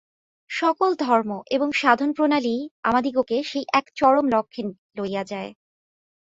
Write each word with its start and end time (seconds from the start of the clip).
সকল 0.49 0.89
ধর্ম 1.01 1.31
এবং 1.51 1.67
সাধন-প্রণালীই 1.73 2.61
আমাদিগকে 2.83 3.37
সেই 3.43 3.65
এক 3.73 3.85
চরম 3.95 4.25
লক্ষ্যে 4.27 4.61
লইয়া 4.97 5.23
যায়। 5.23 5.51